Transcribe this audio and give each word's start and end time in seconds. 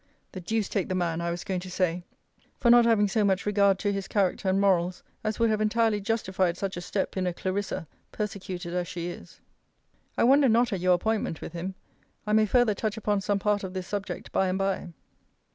The 0.31 0.41
duce 0.41 0.67
take 0.67 0.89
the 0.89 0.95
man, 0.95 1.21
I 1.21 1.29
was 1.29 1.43
going 1.43 1.59
to 1.59 1.69
say, 1.69 2.03
for 2.57 2.71
not 2.71 2.85
having 2.85 3.07
so 3.07 3.23
much 3.23 3.45
regard 3.45 3.77
to 3.77 3.93
his 3.93 4.07
character 4.07 4.49
and 4.49 4.59
morals, 4.59 5.03
as 5.23 5.37
would 5.37 5.51
have 5.51 5.61
entirely 5.61 6.01
justified 6.01 6.57
such 6.57 6.75
a 6.75 6.81
step 6.81 7.17
in 7.17 7.27
a 7.27 7.33
CLARISSA, 7.35 7.85
persecuted 8.11 8.73
as 8.73 8.87
she 8.87 9.09
is! 9.09 9.09
* 9.09 9.15
See 9.19 9.21
Letter 9.21 9.25
XVIII. 9.25 10.13
I 10.17 10.23
wonder 10.23 10.49
not 10.49 10.73
at 10.73 10.79
your 10.79 10.95
appointment 10.95 11.39
with 11.39 11.53
him. 11.53 11.75
I 12.25 12.33
may 12.33 12.47
further 12.47 12.73
touch 12.73 12.97
upon 12.97 13.21
some 13.21 13.37
part 13.37 13.63
of 13.63 13.75
this 13.75 13.85
subject 13.85 14.31
by 14.31 14.47
and 14.47 14.57
by. 14.57 14.87